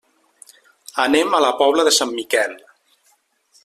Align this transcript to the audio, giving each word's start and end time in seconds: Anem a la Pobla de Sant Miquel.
Anem 1.05 1.35
a 1.35 1.43
la 1.47 1.53
Pobla 1.61 1.87
de 1.91 1.95
Sant 2.01 2.17
Miquel. 2.21 2.61